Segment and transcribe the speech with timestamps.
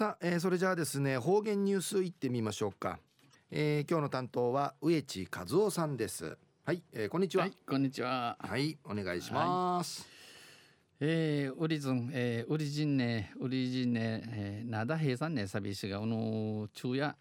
[0.00, 2.98] さあ、えー、それじゃあですね方言ニュースいってみましょうか、
[3.50, 6.38] えー、今日の担当は植地和夫さんです。
[6.64, 8.34] はい、えー、こんにちは、はい、こんにちは。
[8.40, 10.08] はいお願いします、
[10.98, 17.14] はい、えー、ウリズン、えー、ウリジンネウリジンネ、えー、なだ平山ねさびしがあの昼夜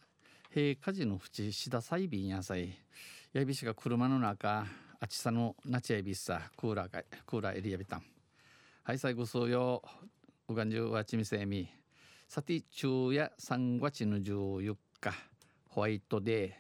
[0.50, 2.78] 平火事の淵シダサイビン野菜。
[3.34, 4.66] やびしが車の中
[5.02, 8.04] あちさのなちやびさクーラーがクーラーエリアビタン。
[8.84, 9.82] はい最後そうよ。
[10.48, 11.70] うがんじゅうわちみせみ
[12.30, 15.12] さて昼夜3月の14日
[15.70, 16.52] ホワイトデー。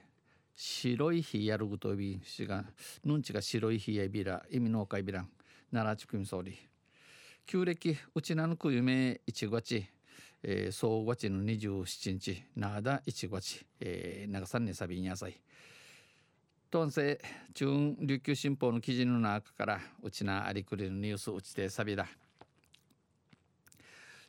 [0.55, 2.65] 白い日やることびしが
[3.05, 5.29] ぬんちが白い日やびら意味のおかいびらん。
[5.71, 6.57] 奈良地区み総理。
[7.45, 9.85] 旧暦うちなぬく夢1月。
[10.41, 12.43] えー、総月の27日。
[12.55, 15.39] なだ1月、えー、長さんねさびんやさい
[16.71, 17.21] とんせ
[17.53, 22.07] 中琉球新報の記事の中からうちなありくれるニュースうちてさびら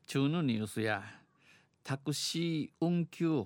[0.05, 1.20] 中のニュースや
[1.83, 3.45] タクシー運休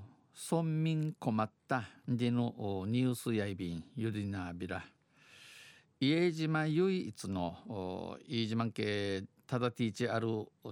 [0.51, 4.85] 村民困ったでのニュースやいびんゆりなびら
[6.01, 10.29] 家島唯一の飯島家ただティーチある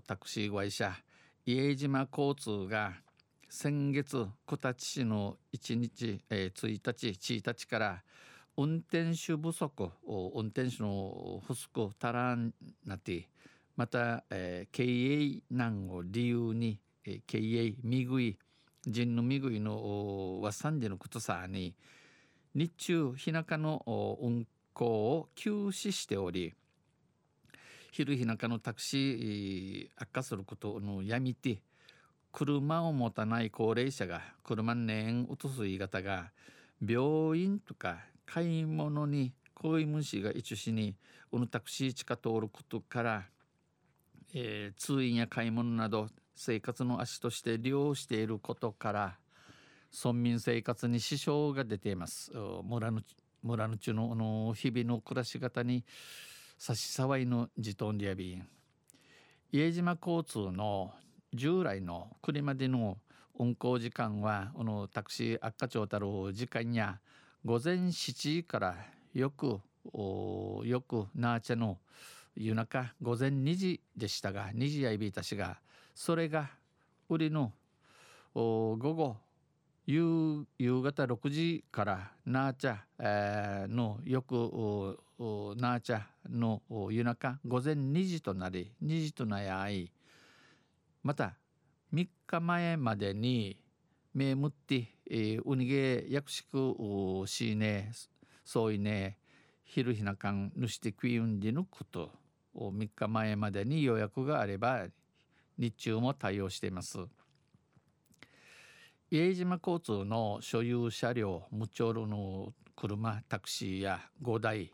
[0.07, 0.93] タクシー会社
[1.47, 2.95] 家島交通が
[3.49, 8.03] 先月小立市の1日、えー、1日1日から
[8.57, 12.53] 運転手不足運転手の不足足らん
[12.85, 13.29] なって
[13.77, 18.39] また、えー、経営難を理由にえ経営みぐい
[18.84, 21.75] 人のみぐいのわさんでのことさに
[22.55, 26.55] 日中日中の運行を休止しており
[27.92, 31.58] 昼日中のタクシー悪化することのやみて
[32.33, 36.30] 車を持たない高齢者が車年落とす言い方が
[36.84, 40.97] 病院とか買い物にこういう虫が一しに
[41.30, 43.23] このタクシー地下通ることから、
[44.34, 49.19] えー、通院や買い物など生活の足として利用していることから
[49.93, 52.33] 村民生活に支障が出ています。
[52.65, 53.03] 村の
[53.43, 55.85] 村の中のの日々の暮らし方に
[56.59, 58.47] 差し障りの自動リアビン
[59.51, 60.92] 家島交通の
[61.35, 62.98] 従来の車での
[63.39, 67.01] 運行時間はこのタクシー悪化長太郎時間や
[67.45, 68.77] 午前7時から
[69.13, 69.61] よく
[70.65, 71.79] よくナーチャの
[72.37, 75.59] 夜中午前2時でしたが2時やいびいたしが
[75.95, 76.51] それが
[77.09, 77.53] 売りの
[78.35, 79.17] 午後
[79.87, 84.35] 夕夕方6時からナーチャ、え、のよく
[85.57, 89.91] ナーチャの夜中午前2時となり2時となやい
[91.03, 91.35] また
[91.92, 93.59] 3日前までに
[94.15, 96.75] 目むって、え、うにげやくしく
[97.27, 97.91] しね
[98.45, 99.19] そういね
[99.65, 102.22] 昼日なかんぬしてくいうんでぬこと。
[102.55, 104.86] 3日前までに予約があれば
[105.58, 106.98] 日中も対応しています。
[109.11, 114.73] 家島交通の所有車両無調路の車タクシーや5台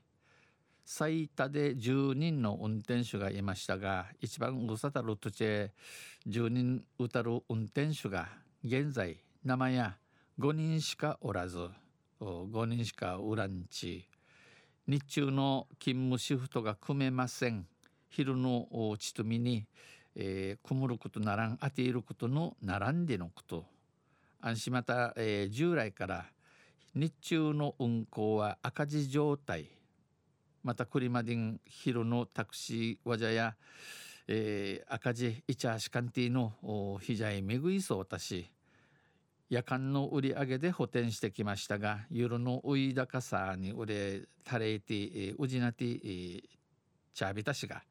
[0.84, 5.72] 最多で10人の運転手がいましたが一番うさたる土地へ
[6.28, 8.28] 10人うたる運転手が
[8.64, 9.96] 現在生や
[10.38, 11.68] 5人しかおらず
[12.20, 14.08] 5人しかおらんち
[14.88, 17.66] 日中の勤務シフトが組めません。
[18.08, 19.66] 昼のちとみに
[20.20, 23.64] えー、曇ることならん当ていることの並んでのこと。
[24.40, 26.26] 安心また、えー、従来から
[26.94, 29.70] 日中の運行は赤字状態。
[30.64, 33.54] またクリマディン昼のタクシーわじゃや、
[34.26, 38.50] えー、赤字イチャーシカンティのひじゃいめぐいそうたし
[39.50, 47.82] 夜間の売り上げで補填してきましたが夜の売い高さに売れたれてうじなてチャビタシが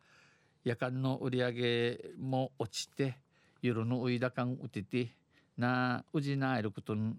[0.64, 3.18] 夜間の売り上げも落ちて
[3.62, 5.10] 夜の売い高ん打てて
[5.58, 7.16] なうじなえることに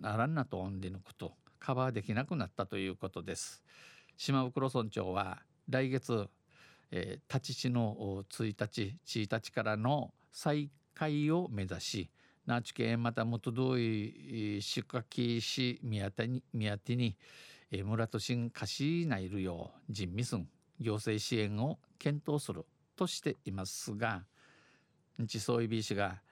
[0.00, 3.64] ならんなとんでのことカバーできなくなったということです。
[4.16, 5.38] 島袋村長は
[5.68, 6.28] 来月、
[6.92, 12.10] えー、立ち地の1日1日からの再開を目指し
[12.46, 17.16] ナーチ県また元どい宿泊市宮手に宮手に、
[17.84, 20.48] 村と新貸しないるよう人味すん
[20.78, 24.22] 行政支援を検討するとしていますが
[25.18, 26.22] 日総イビー氏が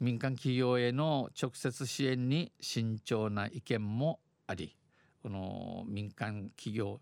[0.00, 4.74] 民間企業への直接支援に慎重な意見もあり
[5.22, 7.00] この民間企業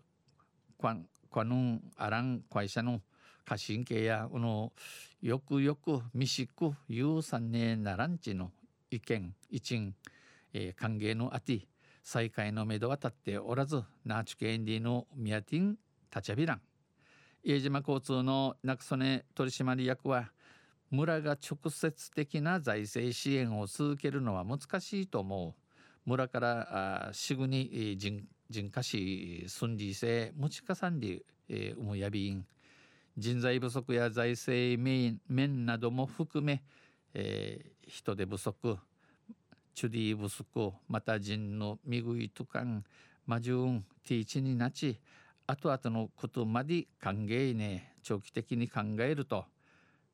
[0.77, 3.01] kwa nun あらん会社の
[3.45, 4.71] 過信系やこの
[5.21, 8.51] よくよく見しく有産ねならんちの
[8.89, 9.95] 意見一員、
[10.53, 11.67] えー、歓迎のあて
[12.03, 15.77] 再開のめどは立っておらずナーチュケンディのミヤティン
[16.13, 16.61] 立ちゃびらん。
[17.43, 20.31] 家島交通の中曽根取締役は
[20.91, 26.09] 村が直接的な財政支援を続けるのは難しいと思う。
[26.09, 32.45] 村からあすぐに人人化し寸理性持ちかさんで、えー、うむやびん
[33.17, 36.63] 人材不足や財政面なども含め、
[37.13, 38.77] えー、人手不足
[39.75, 42.83] チュディ不足また人のみぐいとかん
[43.25, 44.99] まじゅんティーチになち
[45.45, 49.45] 後々のことまで考えね長期的に考えると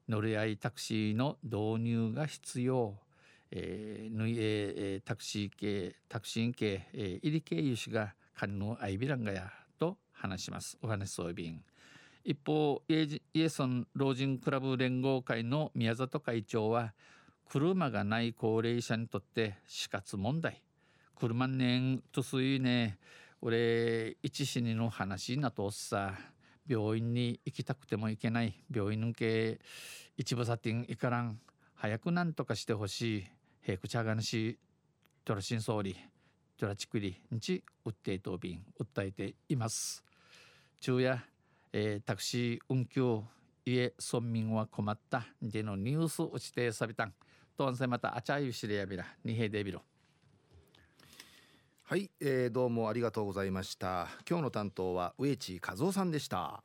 [0.08, 2.96] 乗り合いタクシーの導入が必要、
[3.52, 10.78] えー、ぬいえー、タクシー系タクシー系、えー、入り系油脂が観音アイビランガやと話します。
[10.82, 11.62] お話そうびん
[12.30, 16.94] 一方イエソン老人クラブ連合会の宮里会長は
[17.50, 20.62] 車がない高齢者にとって死活問題。
[21.16, 23.00] 車年とすいね
[23.42, 26.14] 俺一死にの話なとっさ。
[26.68, 28.54] 病院に行きたくても行けない。
[28.72, 29.60] 病院抜け
[30.16, 31.40] 一部サティンいからん。
[31.74, 33.28] 早くなんとかしてほしい。
[33.64, 34.60] へくちゃがなし
[35.26, 35.96] トラシン総理
[36.60, 40.04] トラチクリにち訴え答弁訴えています。
[40.80, 41.24] 昼夜、
[41.72, 43.22] えー、タクシー運休
[43.66, 45.28] 家村民は困った。
[45.42, 47.06] でのニュース落ちてさびた。
[47.06, 47.14] ん
[47.58, 49.06] とんせまたあちゃゆしれやびら。
[49.24, 49.84] にへでびろ
[51.84, 54.08] はい、えー、どうもありがとうございました。
[54.28, 56.64] 今日の担当は植地和夫さんでした。